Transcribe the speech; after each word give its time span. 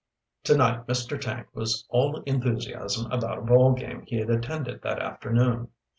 To 0.45 0.57
night 0.57 0.87
Mr. 0.87 1.21
Tank 1.21 1.45
was 1.53 1.85
all 1.89 2.23
enthusiasm 2.25 3.11
about 3.11 3.37
a 3.37 3.41
ball 3.41 3.73
game 3.73 4.01
he 4.07 4.15
had 4.15 4.31
attended 4.31 4.81
that 4.81 4.97
afternoon. 4.99 5.67